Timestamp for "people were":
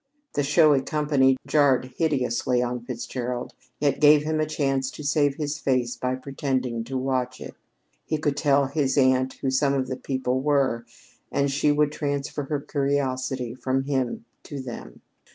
9.97-10.87